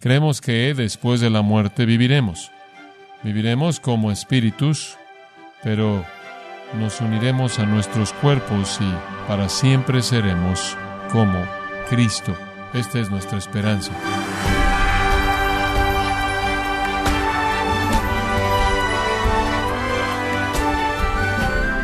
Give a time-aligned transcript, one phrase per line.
[0.00, 2.50] Creemos que después de la muerte viviremos.
[3.22, 4.96] Viviremos como espíritus,
[5.62, 6.02] pero
[6.78, 10.74] nos uniremos a nuestros cuerpos y para siempre seremos
[11.12, 11.38] como
[11.90, 12.34] Cristo.
[12.72, 13.92] Esta es nuestra esperanza.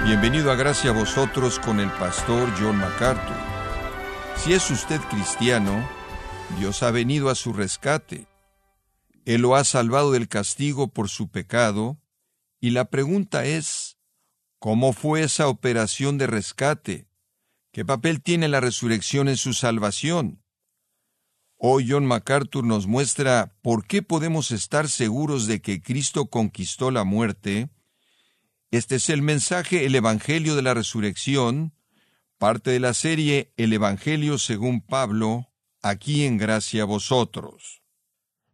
[0.07, 3.37] Bienvenido a Gracia a vosotros con el pastor John MacArthur.
[4.37, 5.87] Si es usted cristiano,
[6.59, 8.27] Dios ha venido a su rescate.
[9.25, 12.01] Él lo ha salvado del castigo por su pecado,
[12.61, 13.98] y la pregunta es,
[14.59, 17.09] ¿cómo fue esa operación de rescate?
[17.73, 20.43] ¿Qué papel tiene la resurrección en su salvación?
[21.59, 27.05] Hoy John MacArthur nos muestra por qué podemos estar seguros de que Cristo conquistó la
[27.05, 27.70] muerte,
[28.70, 31.73] este es el mensaje, el Evangelio de la Resurrección,
[32.37, 35.48] parte de la serie El Evangelio según Pablo,
[35.89, 37.83] aquí en gracia a vosotros.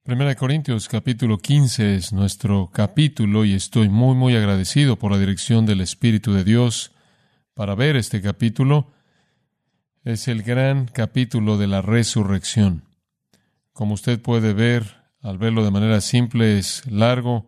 [0.03, 5.65] Primera Corintios capítulo 15 es nuestro capítulo y estoy muy muy agradecido por la dirección
[5.65, 6.93] del Espíritu de Dios
[7.55, 8.93] para ver este capítulo.
[10.05, 12.83] Es el gran capítulo de la resurrección.
[13.73, 17.47] Como usted puede ver, al verlo de manera simple, es largo,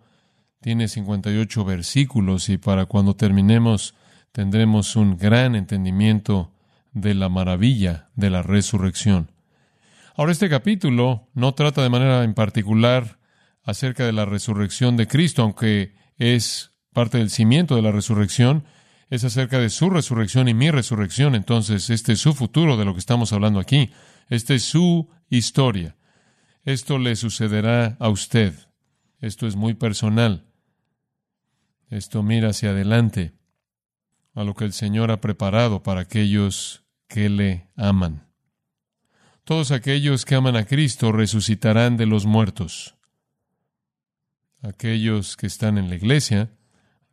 [0.61, 3.95] tiene 58 versículos y para cuando terminemos
[4.31, 6.53] tendremos un gran entendimiento
[6.93, 9.34] de la maravilla de la resurrección.
[10.17, 13.19] Ahora este capítulo no trata de manera en particular
[13.65, 18.65] acerca de la resurrección de Cristo, aunque es parte del cimiento de la resurrección,
[19.11, 21.35] es acerca de su resurrección y mi resurrección.
[21.35, 23.91] Entonces, este es su futuro de lo que estamos hablando aquí.
[24.29, 25.97] Esta es su historia.
[26.63, 28.55] Esto le sucederá a usted.
[29.21, 30.47] Esto es muy personal.
[31.91, 33.35] Esto mira hacia adelante
[34.33, 38.34] a lo que el Señor ha preparado para aquellos que le aman.
[39.45, 42.95] Todos aquellos que aman a Cristo resucitarán de los muertos.
[44.63, 46.51] Aquellos que están en la iglesia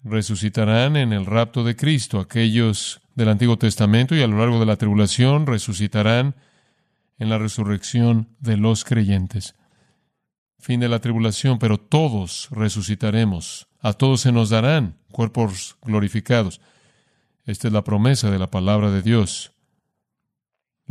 [0.04, 2.20] resucitarán en el rapto de Cristo.
[2.20, 6.36] Aquellos del Antiguo Testamento y a lo largo de la tribulación resucitarán
[7.20, 9.56] en la resurrección de los creyentes.
[10.58, 16.62] Fin de la tribulación, pero todos resucitaremos a todos se nos darán cuerpos glorificados.
[17.46, 19.54] Esta es la promesa de la palabra de Dios.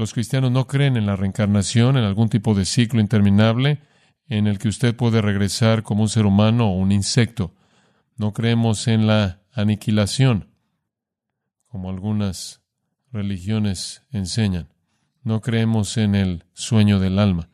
[0.01, 3.83] Los cristianos no creen en la reencarnación, en algún tipo de ciclo interminable
[4.29, 7.55] en el que usted puede regresar como un ser humano o un insecto.
[8.17, 10.55] No creemos en la aniquilación,
[11.67, 12.63] como algunas
[13.13, 14.71] religiones enseñan.
[15.23, 17.51] No creemos en el sueño del alma.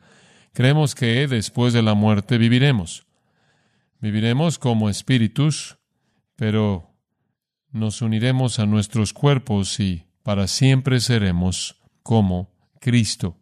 [0.53, 3.07] Creemos que después de la muerte viviremos.
[3.99, 5.79] Viviremos como espíritus,
[6.37, 6.95] pero
[7.73, 11.76] nos uniremos a nuestros cuerpos y para siempre seremos
[12.07, 13.35] como Cristo.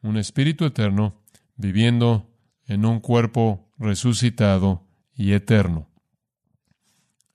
[0.00, 1.24] Un espíritu eterno
[1.56, 2.30] viviendo
[2.68, 5.88] en un cuerpo resucitado y eterno.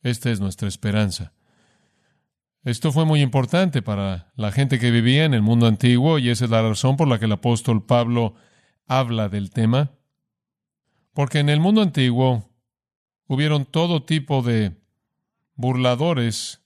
[0.01, 1.33] Esta es nuestra esperanza.
[2.63, 6.45] Esto fue muy importante para la gente que vivía en el mundo antiguo y esa
[6.45, 8.35] es la razón por la que el apóstol Pablo
[8.87, 9.91] habla del tema.
[11.13, 12.49] Porque en el mundo antiguo
[13.27, 14.77] hubieron todo tipo de
[15.55, 16.58] burladores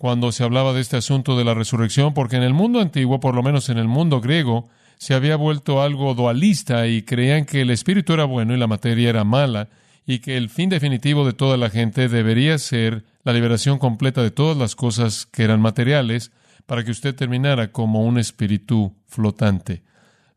[0.00, 3.34] cuando se hablaba de este asunto de la resurrección, porque en el mundo antiguo, por
[3.34, 4.66] lo menos en el mundo griego,
[4.96, 9.10] se había vuelto algo dualista y creían que el espíritu era bueno y la materia
[9.10, 9.68] era mala,
[10.06, 14.30] y que el fin definitivo de toda la gente debería ser la liberación completa de
[14.30, 16.32] todas las cosas que eran materiales,
[16.64, 19.82] para que usted terminara como un espíritu flotante,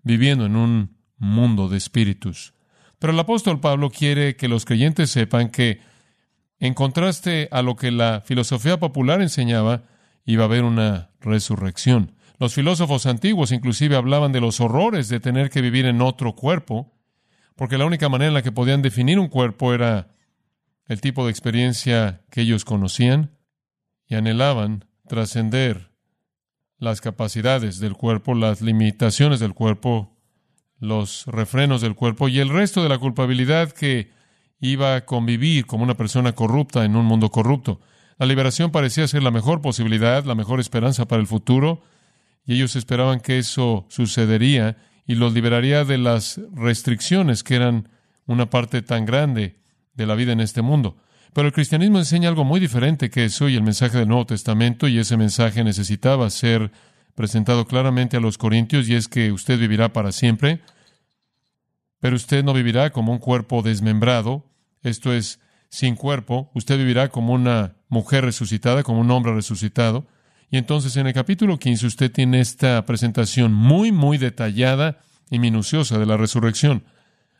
[0.02, 2.54] viviendo en un mundo de espíritus.
[3.00, 5.80] Pero el apóstol Pablo quiere que los creyentes sepan que,
[6.60, 9.84] en contraste a lo que la filosofía popular enseñaba,
[10.26, 12.16] iba a haber una resurrección.
[12.40, 16.94] Los filósofos antiguos inclusive hablaban de los horrores de tener que vivir en otro cuerpo,
[17.56, 20.10] porque la única manera en la que podían definir un cuerpo era
[20.88, 23.38] el tipo de experiencia que ellos conocían
[24.08, 25.92] y anhelaban trascender
[26.78, 30.18] las capacidades del cuerpo, las limitaciones del cuerpo,
[30.80, 34.12] los refrenos del cuerpo y el resto de la culpabilidad que
[34.60, 37.82] iba a convivir como una persona corrupta en un mundo corrupto.
[38.18, 41.82] La liberación parecía ser la mejor posibilidad, la mejor esperanza para el futuro,
[42.46, 47.90] y ellos esperaban que eso sucedería y los liberaría de las restricciones que eran
[48.26, 49.60] una parte tan grande
[49.94, 50.98] de la vida en este mundo.
[51.34, 54.88] Pero el cristianismo enseña algo muy diferente que eso y el mensaje del Nuevo Testamento,
[54.88, 56.72] y ese mensaje necesitaba ser
[57.16, 60.62] presentado claramente a los corintios, y es que usted vivirá para siempre,
[62.04, 64.46] pero usted no vivirá como un cuerpo desmembrado,
[64.82, 65.40] esto es,
[65.70, 70.06] sin cuerpo, usted vivirá como una mujer resucitada, como un hombre resucitado.
[70.52, 75.98] Y entonces en el capítulo 15 usted tiene esta presentación muy, muy detallada y minuciosa
[75.98, 76.84] de la resurrección.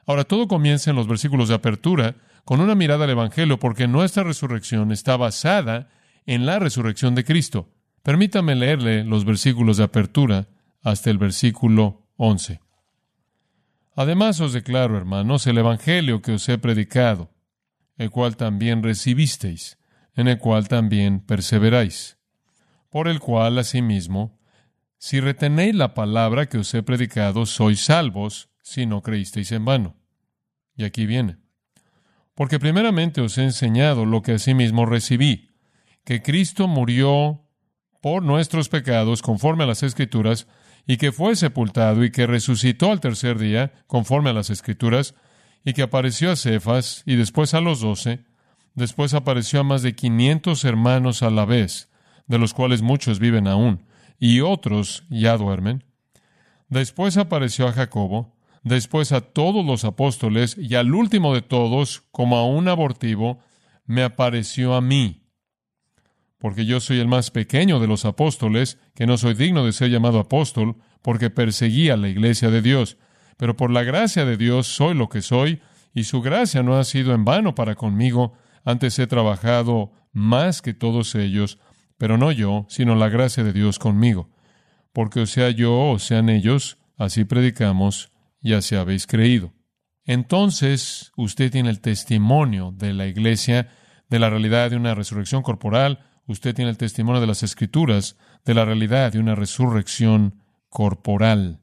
[0.06, 2.16] Ahora, todo comienza en los versículos de apertura
[2.46, 5.90] con una mirada al Evangelio, porque nuestra resurrección está basada
[6.26, 7.68] en la resurrección de Cristo.
[8.02, 10.48] Permítame leerle los versículos de apertura
[10.84, 12.63] hasta el versículo 11.
[13.96, 17.32] Además os declaro, hermanos, el Evangelio que os he predicado,
[17.98, 19.78] el cual también recibisteis,
[20.16, 22.18] en el cual también perseveráis,
[22.90, 24.40] por el cual asimismo,
[24.98, 29.98] si retenéis la palabra que os he predicado, sois salvos, si no creísteis en vano.
[30.76, 31.38] Y aquí viene.
[32.36, 35.52] Porque primeramente os he enseñado lo que asimismo recibí,
[36.04, 37.44] que Cristo murió
[38.02, 40.48] por nuestros pecados conforme a las Escrituras,
[40.86, 45.16] y que fue sepultado y que resucitó al tercer día conforme a las Escrituras,
[45.66, 48.26] y que apareció a Cefas y después a los doce,
[48.76, 51.90] después apareció a más de quinientos hermanos a la vez,
[52.28, 53.86] de los cuales muchos viven aún,
[54.20, 55.86] y otros ya duermen.
[56.68, 62.38] Después apareció a Jacobo, después a todos los apóstoles, y al último de todos, como
[62.38, 63.40] a un abortivo,
[63.86, 65.23] me apareció a mí.
[66.44, 69.90] Porque yo soy el más pequeño de los apóstoles, que no soy digno de ser
[69.90, 72.98] llamado apóstol, porque perseguía la iglesia de Dios.
[73.38, 75.62] Pero por la gracia de Dios soy lo que soy,
[75.94, 78.34] y su gracia no ha sido en vano para conmigo.
[78.66, 81.60] Antes he trabajado más que todos ellos,
[81.98, 84.30] pero no yo, sino la gracia de Dios conmigo.
[84.92, 88.12] Porque o sea yo o sean ellos, así predicamos,
[88.42, 89.54] y así habéis creído.
[90.04, 93.70] Entonces usted tiene el testimonio de la iglesia,
[94.10, 98.54] de la realidad de una resurrección corporal, usted tiene el testimonio de las escrituras, de
[98.54, 101.60] la realidad de una resurrección corporal.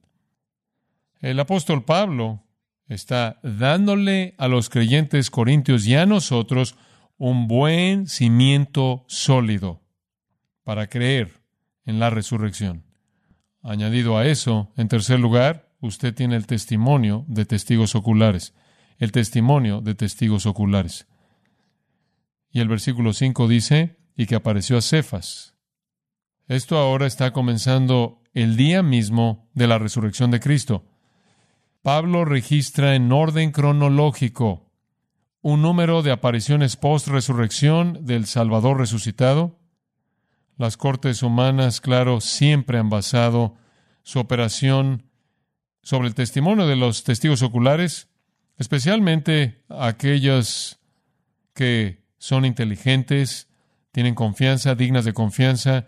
[1.21, 2.45] El apóstol Pablo
[2.89, 6.77] está dándole a los creyentes corintios y a nosotros
[7.19, 9.83] un buen cimiento sólido
[10.65, 11.43] para creer
[11.85, 12.85] en la resurrección.
[13.63, 18.55] Añadido a eso, en tercer lugar, usted tiene el testimonio de testigos oculares,
[18.99, 21.07] el testimonio de testigos oculares.
[22.51, 25.55] Y el versículo 5 dice, y que apareció a Cefas.
[26.47, 30.85] Esto ahora está comenzando el día mismo de la resurrección de Cristo.
[31.81, 34.71] Pablo registra en orden cronológico
[35.41, 39.59] un número de apariciones post-resurrección del Salvador resucitado.
[40.59, 43.57] Las cortes humanas, claro, siempre han basado
[44.03, 45.07] su operación
[45.81, 48.11] sobre el testimonio de los testigos oculares,
[48.59, 50.79] especialmente aquellos
[51.55, 53.50] que son inteligentes,
[53.93, 55.87] tienen confianza, dignas de confianza,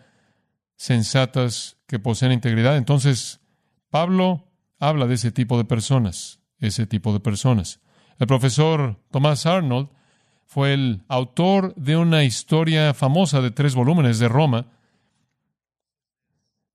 [0.77, 2.77] sensatas, que poseen integridad.
[2.77, 3.41] Entonces,
[3.91, 7.81] Pablo habla de ese tipo de personas, ese tipo de personas.
[8.19, 9.91] El profesor Thomas Arnold
[10.47, 14.67] fue el autor de una historia famosa de tres volúmenes de Roma,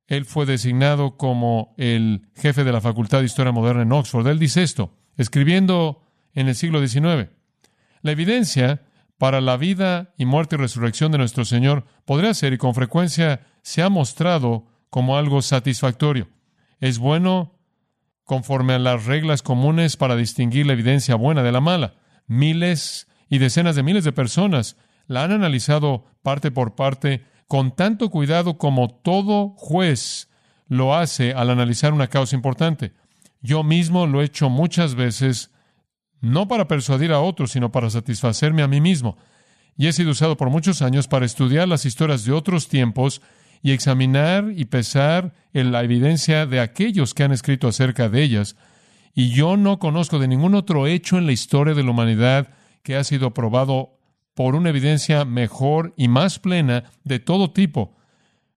[0.07, 4.25] él fue designado como el jefe de la Facultad de Historia Moderna en Oxford.
[4.27, 6.01] Él dice esto, escribiendo
[6.33, 7.29] en el siglo XIX,
[8.01, 8.86] la evidencia
[9.17, 13.47] para la vida y muerte y resurrección de nuestro Señor podría ser y con frecuencia
[13.61, 16.29] se ha mostrado como algo satisfactorio.
[16.79, 17.55] Es bueno
[18.23, 21.95] conforme a las reglas comunes para distinguir la evidencia buena de la mala.
[22.27, 24.77] Miles y decenas de miles de personas
[25.07, 30.29] la han analizado parte por parte con tanto cuidado como todo juez
[30.67, 32.93] lo hace al analizar una causa importante.
[33.41, 35.51] Yo mismo lo he hecho muchas veces,
[36.21, 39.17] no para persuadir a otros, sino para satisfacerme a mí mismo.
[39.77, 43.21] Y he sido usado por muchos años para estudiar las historias de otros tiempos
[43.61, 48.55] y examinar y pesar en la evidencia de aquellos que han escrito acerca de ellas.
[49.13, 52.49] Y yo no conozco de ningún otro hecho en la historia de la humanidad
[52.83, 53.97] que ha sido probado
[54.33, 57.95] por una evidencia mejor y más plena de todo tipo,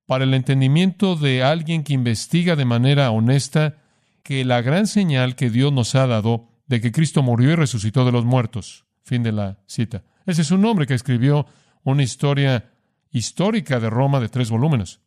[0.05, 3.79] para el entendimiento de alguien que investiga de manera honesta
[4.23, 8.05] que la gran señal que Dios nos ha dado de que Cristo murió y resucitó
[8.05, 8.87] de los muertos.
[9.03, 10.05] Fin de la cita.
[10.25, 11.45] Ese es un hombre que escribió
[11.83, 12.71] una historia
[13.11, 15.01] histórica de Roma de tres volúmenes.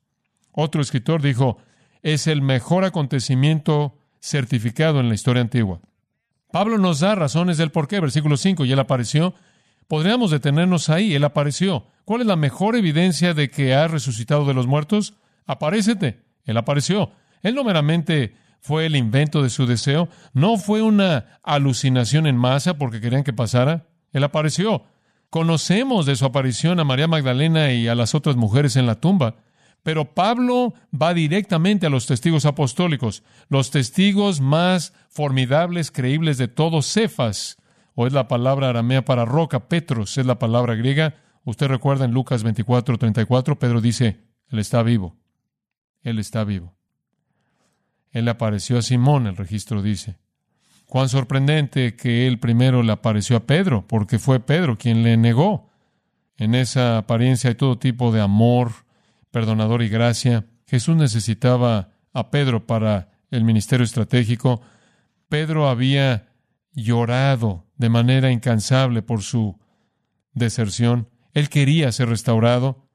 [0.51, 1.57] Otro escritor dijo,
[2.01, 5.79] es el mejor acontecimiento certificado en la historia antigua.
[6.51, 9.33] Pablo nos da razones del por qué, versículo 5, y él apareció
[9.87, 11.13] Podríamos detenernos ahí.
[11.13, 11.85] Él apareció.
[12.05, 15.15] ¿Cuál es la mejor evidencia de que ha resucitado de los muertos?
[15.45, 16.21] Aparécete.
[16.45, 17.11] Él apareció.
[17.41, 22.77] Él no meramente fue el invento de su deseo, no fue una alucinación en masa
[22.77, 23.89] porque querían que pasara.
[24.13, 24.85] Él apareció.
[25.29, 29.35] Conocemos de su aparición a María Magdalena y a las otras mujeres en la tumba.
[29.83, 36.85] Pero Pablo va directamente a los testigos apostólicos, los testigos más formidables, creíbles de todos,
[36.85, 37.57] Cefas,
[37.95, 41.15] o es la palabra aramea para roca, Petros es la palabra griega.
[41.43, 45.17] Usted recuerda en Lucas 24, 34, Pedro dice, Él está vivo.
[46.01, 46.77] Él está vivo.
[48.13, 50.15] Él apareció a Simón, el registro dice.
[50.85, 55.69] Cuán sorprendente que él primero le apareció a Pedro, porque fue Pedro quien le negó.
[56.37, 58.71] En esa apariencia hay todo tipo de amor,
[59.31, 60.45] perdonador y gracia.
[60.67, 64.61] Jesús necesitaba a Pedro para el ministerio estratégico.
[65.27, 66.29] Pedro había
[66.73, 69.59] llorado de manera incansable por su
[70.33, 71.09] deserción.
[71.33, 72.87] Él quería ser restaurado.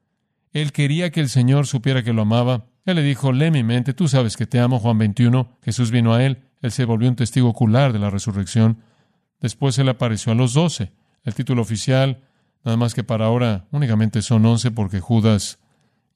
[0.53, 2.68] Él quería que el Señor supiera que lo amaba.
[2.89, 5.59] Él le dijo, lee mi mente, tú sabes que te amo, Juan 21.
[5.63, 6.45] Jesús vino a él.
[6.63, 8.83] Él se volvió un testigo ocular de la resurrección.
[9.41, 10.93] Después él apareció a los doce.
[11.23, 12.25] El título oficial,
[12.65, 15.59] nada más que para ahora, únicamente son once porque Judas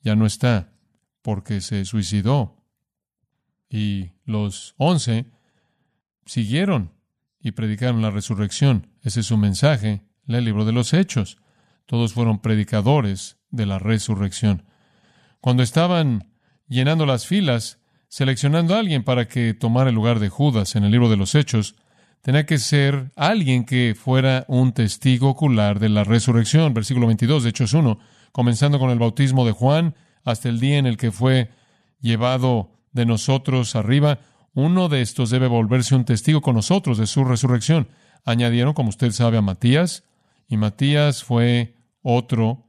[0.00, 0.72] ya no está,
[1.20, 2.56] porque se suicidó.
[3.68, 5.26] Y los once
[6.24, 6.94] siguieron
[7.38, 8.86] y predicaron la resurrección.
[9.02, 11.36] Ese es su mensaje, el libro de los Hechos.
[11.84, 14.64] Todos fueron predicadores de la resurrección.
[15.42, 16.31] Cuando estaban
[16.72, 20.90] llenando las filas, seleccionando a alguien para que tomara el lugar de Judas en el
[20.90, 21.76] libro de los Hechos,
[22.22, 26.72] tenía que ser alguien que fuera un testigo ocular de la resurrección.
[26.72, 27.98] Versículo 22 de Hechos 1,
[28.32, 31.50] comenzando con el bautismo de Juan hasta el día en el que fue
[32.00, 34.20] llevado de nosotros arriba.
[34.54, 37.88] Uno de estos debe volverse un testigo con nosotros de su resurrección.
[38.24, 40.04] Añadieron, como usted sabe, a Matías,
[40.48, 42.66] y Matías fue otro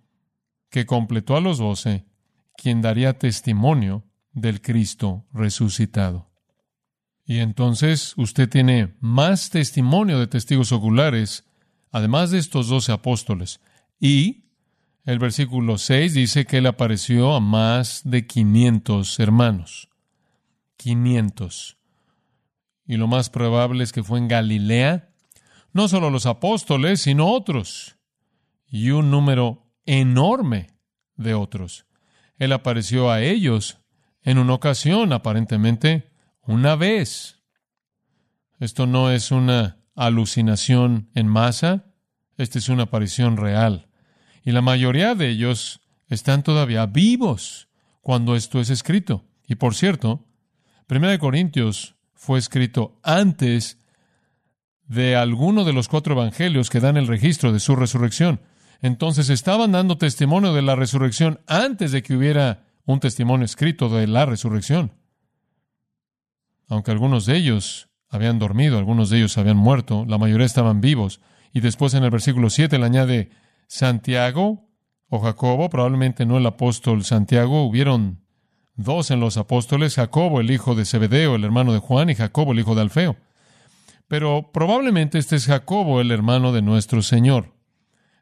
[0.70, 2.06] que completó a los doce,
[2.56, 6.32] quien daría testimonio del Cristo resucitado.
[7.26, 11.46] Y entonces usted tiene más testimonio de testigos oculares,
[11.92, 13.62] además de estos doce apóstoles.
[14.00, 14.46] Y
[15.06, 19.90] el versículo 6 dice que él apareció a más de 500 hermanos.
[20.78, 21.78] 500.
[22.86, 25.10] Y lo más probable es que fue en Galilea,
[25.72, 27.98] no solo los apóstoles, sino otros.
[28.68, 30.68] Y un número enorme
[31.16, 31.86] de otros.
[32.44, 33.80] Él apareció a ellos
[34.22, 36.12] en una ocasión, aparentemente,
[36.46, 37.42] una vez.
[38.60, 41.86] Esto no es una alucinación en masa,
[42.38, 43.88] esta es una aparición real.
[44.44, 47.70] Y la mayoría de ellos están todavía vivos
[48.02, 49.24] cuando esto es escrito.
[49.48, 50.26] Y por cierto,
[50.90, 53.80] 1 Corintios fue escrito antes
[54.86, 58.42] de alguno de los cuatro evangelios que dan el registro de su resurrección.
[58.84, 64.08] Entonces estaban dando testimonio de la resurrección antes de que hubiera un testimonio escrito de
[64.08, 64.92] la resurrección.
[66.68, 71.22] Aunque algunos de ellos habían dormido, algunos de ellos habían muerto, la mayoría estaban vivos.
[71.54, 73.30] Y después en el versículo 7 le añade
[73.68, 74.68] Santiago
[75.08, 78.20] o Jacobo, probablemente no el apóstol Santiago, hubieron
[78.76, 82.52] dos en los apóstoles, Jacobo el hijo de Zebedeo, el hermano de Juan, y Jacobo
[82.52, 83.16] el hijo de Alfeo.
[84.10, 87.63] Pero probablemente este es Jacobo el hermano de nuestro Señor.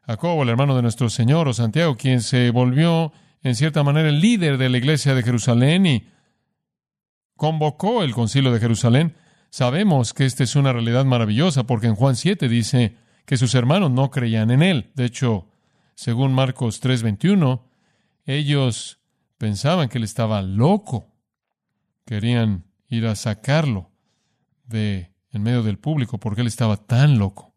[0.06, 4.20] Jacobo el hermano de nuestro Señor o Santiago, quien se volvió en cierta manera, el
[4.20, 6.08] líder de la iglesia de Jerusalén y
[7.36, 9.16] convocó el concilio de Jerusalén.
[9.50, 13.90] Sabemos que esta es una realidad maravillosa porque en Juan 7 dice que sus hermanos
[13.90, 14.90] no creían en él.
[14.94, 15.48] De hecho,
[15.94, 17.64] según Marcos 3:21,
[18.24, 19.00] ellos
[19.38, 21.08] pensaban que él estaba loco.
[22.06, 23.90] Querían ir a sacarlo
[24.64, 27.51] de en medio del público porque él estaba tan loco.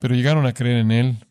[0.00, 1.26] Pero llegaron a creer en él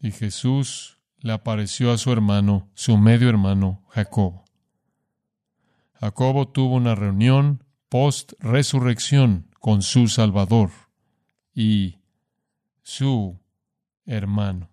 [0.00, 4.44] y Jesús le apareció a su hermano, su medio hermano, Jacobo.
[6.00, 10.70] Jacobo tuvo una reunión post-resurrección con su Salvador
[11.54, 11.98] y
[12.82, 13.38] su
[14.06, 14.70] hermano.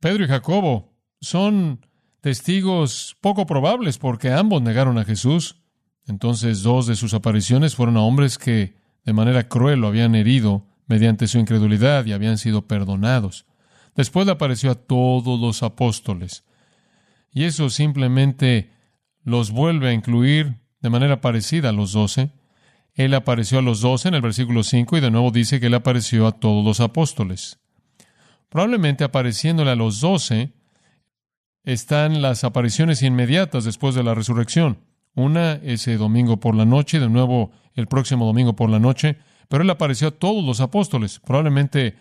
[0.00, 1.84] Pedro y Jacobo son
[2.22, 5.60] testigos poco probables porque ambos negaron a Jesús.
[6.06, 10.67] Entonces dos de sus apariciones fueron a hombres que de manera cruel lo habían herido
[10.88, 13.46] mediante su incredulidad y habían sido perdonados.
[13.94, 16.44] Después le apareció a todos los apóstoles.
[17.32, 18.72] Y eso simplemente
[19.22, 22.32] los vuelve a incluir de manera parecida a los doce.
[22.94, 25.74] Él apareció a los doce en el versículo 5 y de nuevo dice que él
[25.74, 27.58] apareció a todos los apóstoles.
[28.48, 30.54] Probablemente apareciéndole a los doce
[31.64, 34.78] están las apariciones inmediatas después de la resurrección.
[35.14, 39.62] Una ese domingo por la noche, de nuevo el próximo domingo por la noche, pero
[39.62, 41.20] él apareció a todos los apóstoles.
[41.20, 41.96] Probablemente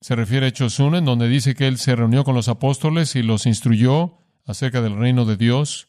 [0.00, 3.14] se refiere a Hechos 1, en donde dice que él se reunió con los apóstoles
[3.16, 5.88] y los instruyó acerca del reino de Dios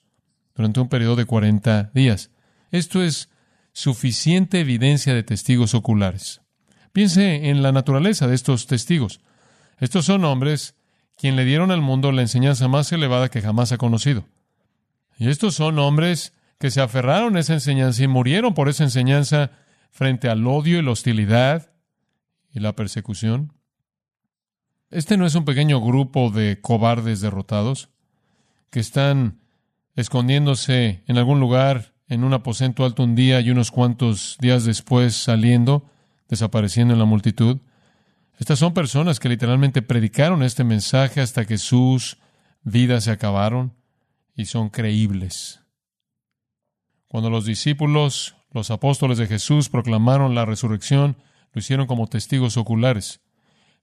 [0.55, 2.29] durante un periodo de 40 días.
[2.71, 3.29] Esto es
[3.73, 6.41] suficiente evidencia de testigos oculares.
[6.91, 9.21] Piense en la naturaleza de estos testigos.
[9.79, 10.75] Estos son hombres
[11.15, 14.25] quien le dieron al mundo la enseñanza más elevada que jamás ha conocido.
[15.17, 19.51] Y estos son hombres que se aferraron a esa enseñanza y murieron por esa enseñanza
[19.91, 21.71] frente al odio y la hostilidad
[22.53, 23.53] y la persecución.
[24.89, 27.89] Este no es un pequeño grupo de cobardes derrotados
[28.69, 29.39] que están
[29.95, 35.15] escondiéndose en algún lugar en un aposento alto un día y unos cuantos días después
[35.15, 35.89] saliendo,
[36.27, 37.59] desapareciendo en la multitud.
[38.37, 42.17] Estas son personas que literalmente predicaron este mensaje hasta que sus
[42.63, 43.73] vidas se acabaron
[44.35, 45.61] y son creíbles.
[47.07, 51.17] Cuando los discípulos, los apóstoles de Jesús proclamaron la resurrección,
[51.53, 53.21] lo hicieron como testigos oculares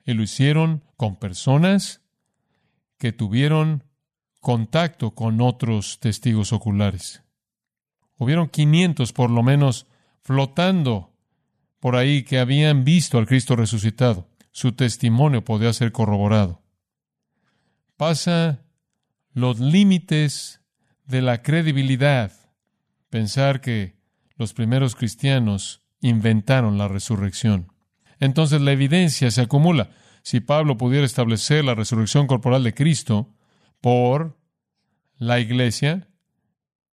[0.04, 2.02] y lo hicieron con personas
[2.98, 3.84] que tuvieron
[4.40, 7.22] contacto con otros testigos oculares.
[8.18, 9.87] Hubieron 500 por lo menos
[10.22, 11.14] flotando
[11.80, 14.28] por ahí que habían visto al Cristo resucitado.
[14.50, 16.62] Su testimonio podía ser corroborado.
[17.96, 18.64] Pasa
[19.32, 20.60] los límites
[21.06, 22.32] de la credibilidad
[23.08, 23.98] pensar que
[24.38, 27.73] los primeros cristianos inventaron la resurrección.
[28.21, 29.90] Entonces la evidencia se acumula.
[30.23, 33.35] Si Pablo pudiera establecer la resurrección corporal de Cristo
[33.80, 34.38] por
[35.18, 36.09] la iglesia,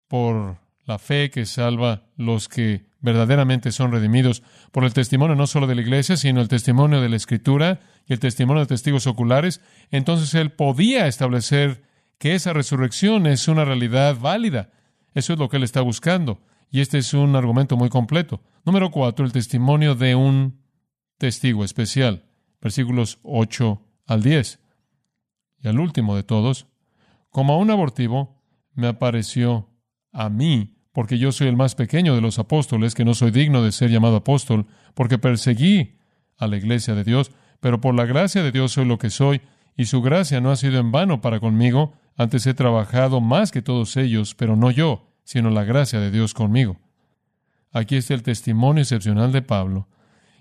[0.07, 5.67] por la fe que salva los que verdaderamente son redimidos, por el testimonio no solo
[5.67, 9.61] de la iglesia, sino el testimonio de la escritura y el testimonio de testigos oculares,
[9.91, 11.83] entonces él podía establecer
[12.17, 14.71] que esa resurrección es una realidad válida.
[15.13, 16.41] Eso es lo que él está buscando.
[16.69, 18.41] Y este es un argumento muy completo.
[18.65, 20.59] Número cuatro, el testimonio de un
[21.17, 22.25] testigo especial.
[22.61, 24.59] Versículos 8 al 10.
[25.59, 26.67] Y al último de todos,
[27.29, 28.41] como a un abortivo,
[28.73, 29.69] me apareció
[30.11, 33.61] a mí, porque yo soy el más pequeño de los apóstoles, que no soy digno
[33.63, 35.97] de ser llamado apóstol, porque perseguí
[36.37, 39.41] a la iglesia de Dios, pero por la gracia de Dios soy lo que soy,
[39.75, 43.61] y su gracia no ha sido en vano para conmigo, antes he trabajado más que
[43.61, 46.79] todos ellos, pero no yo, sino la gracia de Dios conmigo.
[47.73, 49.89] Aquí está el testimonio excepcional de Pablo,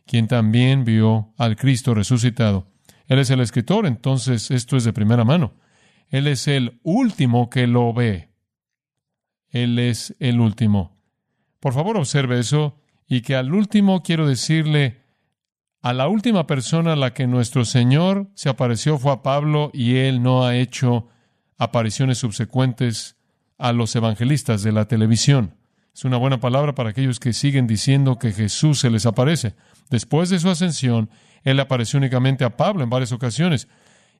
[0.06, 2.68] quien también vio al Cristo resucitado.
[3.06, 5.54] Él es el escritor, entonces esto es de primera mano.
[6.08, 8.30] Él es el último que lo ve.
[9.48, 10.96] Él es el último.
[11.58, 15.02] Por favor, observe eso y que al último quiero decirle,
[15.80, 19.96] a la última persona a la que nuestro Señor se apareció fue a Pablo y
[19.96, 21.08] él no ha hecho
[21.58, 23.16] apariciones subsecuentes
[23.58, 25.54] a los evangelistas de la televisión.
[25.94, 29.54] Es una buena palabra para aquellos que siguen diciendo que Jesús se les aparece.
[29.90, 31.08] Después de su ascensión,
[31.44, 33.68] Él apareció únicamente a Pablo en varias ocasiones,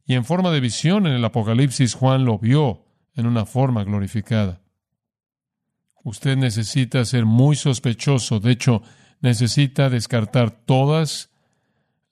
[0.07, 4.61] y en forma de visión en el Apocalipsis Juan lo vio en una forma glorificada.
[6.05, 8.83] Usted necesita ser muy sospechoso, de hecho,
[9.21, 11.31] necesita descartar todas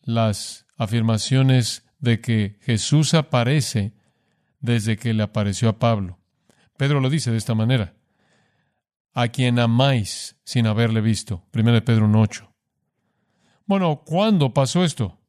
[0.01, 3.93] las afirmaciones de que Jesús aparece
[4.61, 6.22] desde que le apareció a Pablo.
[6.83, 7.95] Pedro lo dice de esta manera,
[9.15, 11.45] a quien amáis sin haberle visto.
[11.55, 12.49] 1 Pedro 1.8.
[13.67, 15.21] Bueno, ¿cuándo pasó esto?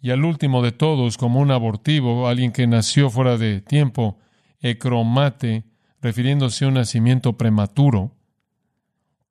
[0.00, 4.16] Y al último de todos, como un abortivo, alguien que nació fuera de tiempo,
[4.60, 5.64] ecromate,
[6.00, 8.16] refiriéndose a un nacimiento prematuro,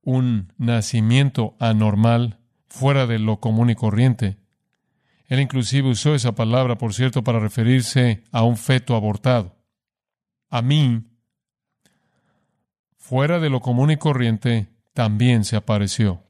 [0.04, 4.38] un nacimiento anormal, fuera de lo común y corriente.
[5.26, 9.59] Él inclusive usó esa palabra, por cierto, para referirse a un feto abortado.
[10.50, 11.04] A mí,
[12.98, 16.24] fuera de lo común y corriente, también se apareció.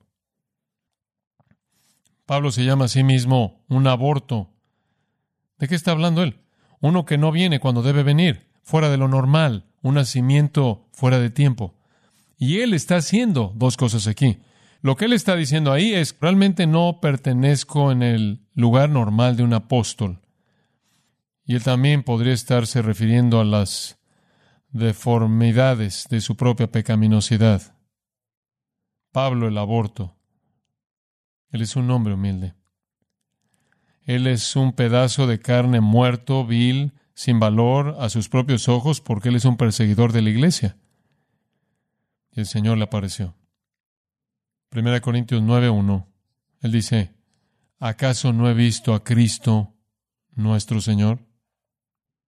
[2.25, 4.49] Pablo se llama a sí mismo un aborto.
[5.57, 6.39] ¿De qué está hablando él?
[6.79, 11.29] Uno que no viene cuando debe venir, fuera de lo normal, un nacimiento fuera de
[11.29, 11.75] tiempo.
[12.37, 14.39] Y él está haciendo dos cosas aquí.
[14.81, 19.43] Lo que él está diciendo ahí es, realmente no pertenezco en el lugar normal de
[19.43, 20.21] un apóstol.
[21.45, 23.98] Y él también podría estarse refiriendo a las
[24.71, 27.75] deformidades de su propia pecaminosidad.
[29.11, 30.15] Pablo el aborto.
[31.51, 32.53] Él es un hombre humilde.
[34.03, 39.29] Él es un pedazo de carne muerto, vil, sin valor a sus propios ojos, porque
[39.29, 40.77] él es un perseguidor de la iglesia.
[42.31, 43.35] Y el Señor le apareció.
[44.71, 46.05] 1 Corintios 9:1.
[46.61, 47.13] Él dice,
[47.79, 49.73] ¿acaso no he visto a Cristo
[50.31, 51.19] nuestro Señor?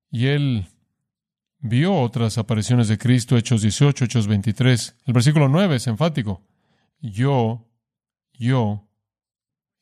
[0.10, 0.68] Y él
[1.62, 4.96] vio otras apariciones de Cristo, Hechos 18, Hechos 23.
[5.06, 6.42] El versículo 9 es enfático.
[7.00, 7.68] Yo,
[8.34, 8.88] yo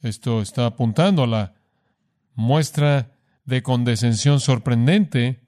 [0.01, 1.53] esto está apuntando a la
[2.33, 3.11] muestra
[3.45, 5.41] de condescensión sorprendente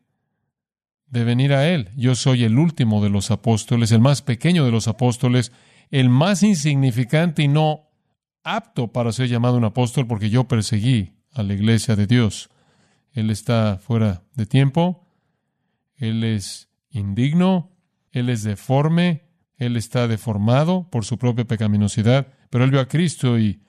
[1.07, 1.89] de venir a Él.
[1.95, 5.51] Yo soy el último de los apóstoles, el más pequeño de los apóstoles,
[5.89, 7.89] el más insignificante y no
[8.43, 12.49] apto para ser llamado un apóstol porque yo perseguí a la iglesia de Dios.
[13.13, 15.05] Él está fuera de tiempo,
[16.01, 17.77] Él es indigno,
[18.11, 23.37] Él es deforme, Él está deformado por su propia pecaminosidad, pero Él vio a Cristo
[23.37, 23.61] y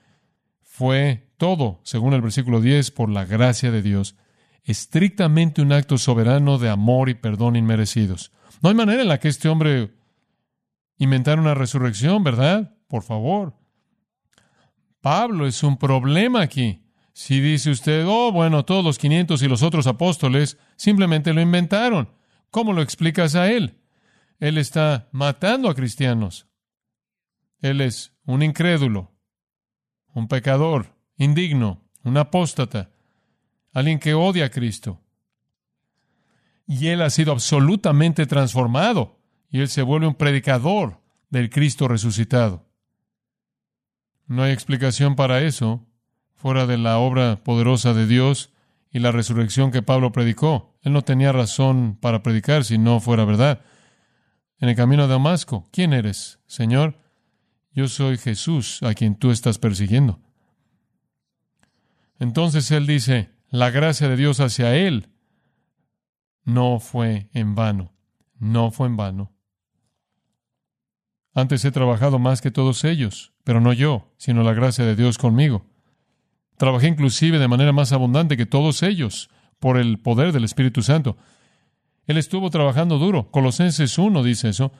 [0.61, 4.15] fue todo, según el versículo 10, por la gracia de Dios.
[4.65, 8.31] estrictamente un acto soberano de amor y perdón inmerecidos.
[8.61, 9.93] No hay manera en la que este hombre
[10.97, 12.77] inventara una resurrección, ¿verdad?
[12.87, 13.55] Por favor.
[15.01, 16.81] Pablo es un problema aquí.
[17.11, 22.09] Si dice usted, oh, bueno, todos los 500 y los otros apóstoles simplemente lo inventaron,
[22.53, 23.79] ¿cómo lo explicas a él?
[24.39, 26.47] Él está matando a cristianos.
[27.61, 29.11] Él es un incrédulo,
[30.13, 32.91] un pecador, indigno, un apóstata,
[33.73, 35.01] alguien que odia a Cristo.
[36.67, 42.69] Y él ha sido absolutamente transformado y él se vuelve un predicador del Cristo resucitado.
[44.27, 45.87] No hay explicación para eso
[46.35, 48.53] fuera de la obra poderosa de Dios
[48.91, 50.72] y la resurrección que Pablo predicó.
[50.83, 53.61] Él no tenía razón para predicar si no fuera verdad.
[54.59, 56.99] En el camino de Damasco, ¿quién eres, Señor?
[57.71, 60.19] Yo soy Jesús a quien tú estás persiguiendo.
[62.19, 65.09] Entonces él dice, la gracia de Dios hacia él
[66.43, 67.93] no fue en vano,
[68.37, 69.33] no fue en vano.
[71.33, 75.17] Antes he trabajado más que todos ellos, pero no yo, sino la gracia de Dios
[75.17, 75.65] conmigo.
[76.57, 79.29] Trabajé inclusive de manera más abundante que todos ellos,
[79.63, 81.15] por el poder del Espíritu Santo.
[82.05, 83.31] Él estuvo trabajando duro.
[83.31, 84.73] Colosenses 1 dice eso.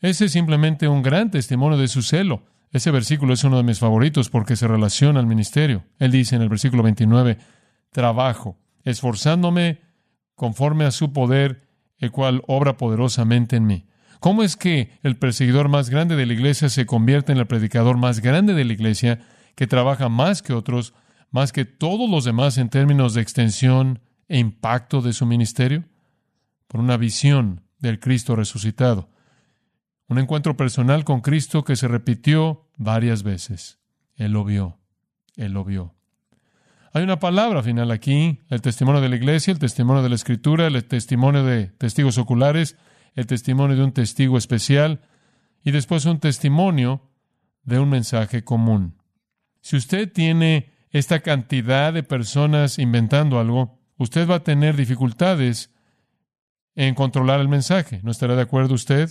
[0.00, 2.44] Ese es simplemente un gran testimonio de su celo.
[2.70, 5.82] Ese versículo es uno de mis favoritos porque se relaciona al ministerio.
[5.98, 7.38] Él dice en el versículo 29,
[7.90, 9.80] trabajo, esforzándome
[10.36, 11.66] conforme a su poder,
[11.98, 13.88] el cual obra poderosamente en mí.
[14.20, 17.96] ¿Cómo es que el perseguidor más grande de la iglesia se convierte en el predicador
[17.96, 19.18] más grande de la iglesia,
[19.56, 20.94] que trabaja más que otros,
[21.32, 23.98] más que todos los demás en términos de extensión
[24.30, 25.84] e impacto de su ministerio?
[26.68, 29.10] Por una visión del Cristo resucitado.
[30.06, 33.80] Un encuentro personal con Cristo que se repitió varias veces.
[34.14, 34.78] Él lo vio.
[35.36, 35.94] Él lo vio.
[36.92, 40.68] Hay una palabra final aquí, el testimonio de la iglesia, el testimonio de la escritura,
[40.68, 42.76] el testimonio de testigos oculares,
[43.14, 45.00] el testimonio de un testigo especial
[45.64, 47.10] y después un testimonio
[47.64, 48.96] de un mensaje común.
[49.60, 55.70] Si usted tiene esta cantidad de personas inventando algo, usted va a tener dificultades
[56.74, 58.00] en controlar el mensaje.
[58.02, 59.10] ¿No estará de acuerdo usted?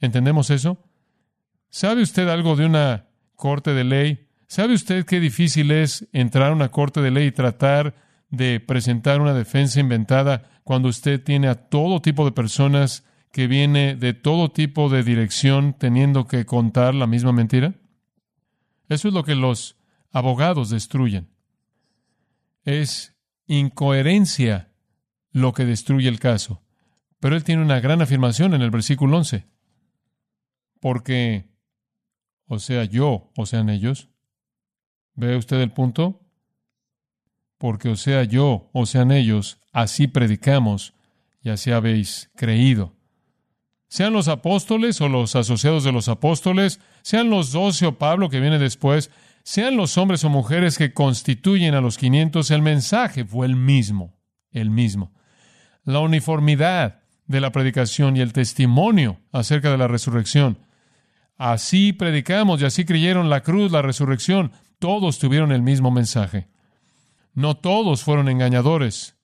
[0.00, 0.82] ¿Entendemos eso?
[1.68, 4.28] ¿Sabe usted algo de una corte de ley?
[4.46, 7.96] ¿Sabe usted qué difícil es entrar a una corte de ley y tratar
[8.30, 13.94] de presentar una defensa inventada cuando usted tiene a todo tipo de personas que viene
[13.94, 17.74] de todo tipo de dirección teniendo que contar la misma mentira?
[18.88, 19.76] Eso es lo que los
[20.10, 21.28] abogados destruyen.
[22.64, 23.17] Es
[23.48, 24.72] incoherencia
[25.32, 26.62] lo que destruye el caso.
[27.18, 29.46] Pero él tiene una gran afirmación en el versículo 11.
[30.80, 31.50] Porque,
[32.46, 34.08] o sea, yo, o sean ellos,
[35.14, 36.24] ¿ve usted el punto?
[37.58, 40.94] Porque, o sea, yo, o sean ellos, así predicamos
[41.40, 42.94] y así habéis creído.
[43.88, 48.38] Sean los apóstoles o los asociados de los apóstoles, sean los doce o Pablo que
[48.38, 49.10] viene después,
[49.48, 54.14] sean los hombres o mujeres que constituyen a los quinientos, el mensaje fue el mismo,
[54.50, 55.14] el mismo.
[55.84, 60.58] La uniformidad de la predicación y el testimonio acerca de la resurrección.
[61.38, 64.52] Así predicamos y así creyeron la cruz, la resurrección.
[64.78, 66.48] Todos tuvieron el mismo mensaje.
[67.32, 69.16] No todos fueron engañadores.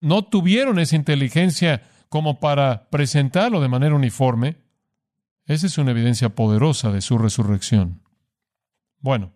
[0.00, 4.56] No tuvieron esa inteligencia como para presentarlo de manera uniforme.
[5.44, 8.02] Esa es una evidencia poderosa de su resurrección.
[8.98, 9.32] Bueno,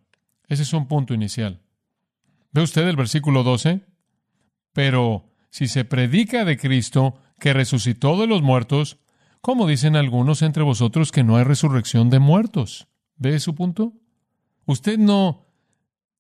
[0.49, 1.61] ese es un punto inicial.
[2.53, 3.81] ¿Ve usted el versículo 12?
[4.73, 8.99] Pero si se predica de Cristo que resucitó de los muertos,
[9.41, 12.89] ¿cómo dicen algunos entre vosotros que no hay resurrección de muertos?
[13.17, 13.93] ¿Ve su punto?
[14.67, 15.47] Usted no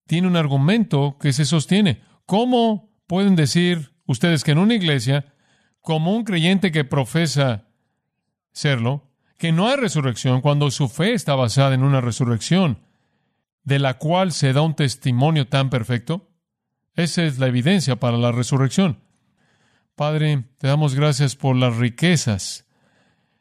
[0.07, 2.03] tiene un argumento que se sostiene.
[2.27, 5.35] ¿Cómo pueden decir ustedes que en una iglesia,
[5.81, 7.69] como un creyente que profesa
[8.53, 12.84] serlo, que no hay resurrección cuando su fe está basada en una resurrección?
[13.65, 16.31] De la cual se da un testimonio tan perfecto?
[16.95, 19.01] Esa es la evidencia para la resurrección.
[19.97, 22.67] Padre, te damos gracias por las riquezas,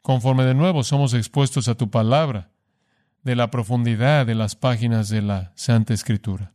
[0.02, 2.50] conforme de nuevo somos expuestos a tu palabra,
[3.22, 6.52] de la profundidad de las páginas de la Santa Escritura.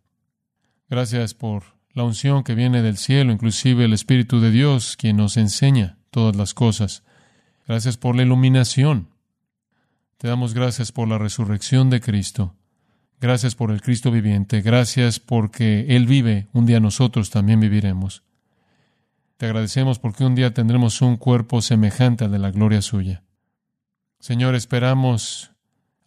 [0.89, 5.37] Gracias por la unción que viene del cielo, inclusive el Espíritu de Dios, quien nos
[5.37, 7.03] enseña todas las cosas.
[7.67, 9.09] Gracias por la iluminación.
[10.17, 12.55] Te damos gracias por la resurrección de Cristo
[13.21, 14.61] Gracias por el Cristo viviente.
[14.61, 16.47] Gracias porque Él vive.
[16.53, 18.23] Un día nosotros también viviremos.
[19.37, 23.23] Te agradecemos porque un día tendremos un cuerpo semejante al de la gloria suya.
[24.19, 25.51] Señor, esperamos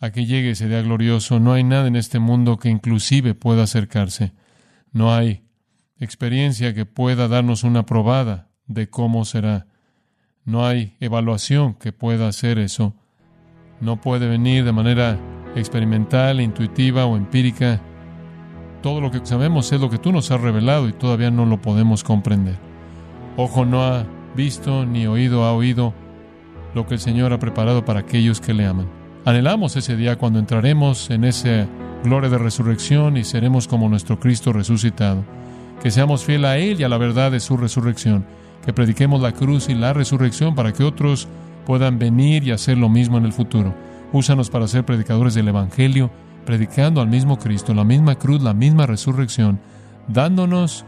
[0.00, 1.38] a que llegue ese día glorioso.
[1.38, 4.32] No hay nada en este mundo que inclusive pueda acercarse.
[4.90, 5.42] No hay
[5.98, 9.66] experiencia que pueda darnos una probada de cómo será.
[10.44, 12.94] No hay evaluación que pueda hacer eso.
[13.80, 15.18] No puede venir de manera
[15.56, 17.80] experimental, intuitiva o empírica.
[18.82, 21.60] Todo lo que sabemos es lo que tú nos has revelado y todavía no lo
[21.60, 22.56] podemos comprender.
[23.36, 24.04] Ojo no ha
[24.36, 25.94] visto ni oído ha oído
[26.74, 28.86] lo que el Señor ha preparado para aquellos que le aman.
[29.24, 31.66] Anhelamos ese día cuando entraremos en esa
[32.02, 35.22] gloria de resurrección y seremos como nuestro Cristo resucitado.
[35.80, 38.24] Que seamos fieles a Él y a la verdad de su resurrección.
[38.64, 41.28] Que prediquemos la cruz y la resurrección para que otros
[41.66, 43.74] puedan venir y hacer lo mismo en el futuro.
[44.12, 46.10] Úsanos para ser predicadores del Evangelio,
[46.44, 49.60] predicando al mismo Cristo, la misma cruz, la misma resurrección,
[50.08, 50.84] dándonos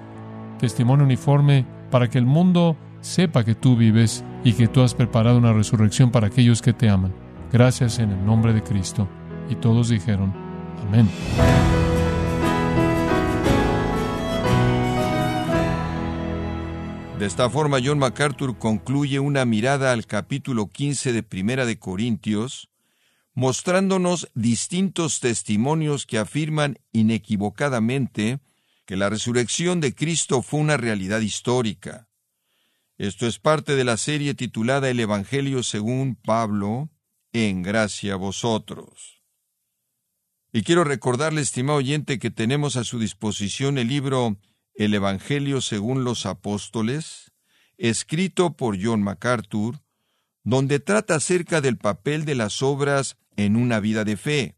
[0.58, 5.38] testimonio uniforme para que el mundo sepa que tú vives y que tú has preparado
[5.38, 7.14] una resurrección para aquellos que te aman.
[7.52, 9.08] Gracias en el nombre de Cristo.
[9.48, 10.32] Y todos dijeron,
[10.86, 11.08] amén.
[17.18, 22.70] De esta forma, John MacArthur concluye una mirada al capítulo 15 de Primera de Corintios,
[23.34, 28.40] mostrándonos distintos testimonios que afirman inequivocadamente
[28.86, 32.08] que la resurrección de Cristo fue una realidad histórica.
[32.96, 36.90] Esto es parte de la serie titulada El Evangelio según Pablo,
[37.32, 39.22] en gracia a vosotros.
[40.52, 44.38] Y quiero recordarle, estimado oyente, que tenemos a su disposición el libro
[44.74, 47.32] El Evangelio según los Apóstoles,
[47.76, 49.80] escrito por John MacArthur,
[50.44, 54.56] donde trata acerca del papel de las obras en una vida de fe.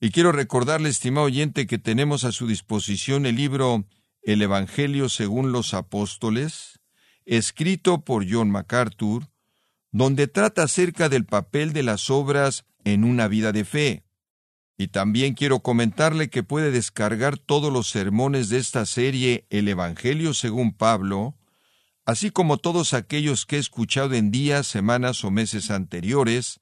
[0.00, 3.84] Y quiero recordarle, estimado oyente, que tenemos a su disposición el libro
[4.22, 6.80] El Evangelio según los Apóstoles,
[7.24, 9.28] escrito por John MacArthur,
[9.92, 14.04] donde trata acerca del papel de las obras en una vida de fe.
[14.76, 20.34] Y también quiero comentarle que puede descargar todos los sermones de esta serie El Evangelio
[20.34, 21.36] según Pablo,
[22.04, 26.61] así como todos aquellos que he escuchado en días, semanas o meses anteriores,